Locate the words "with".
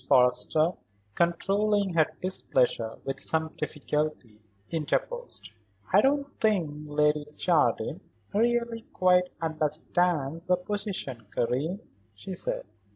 3.05-3.19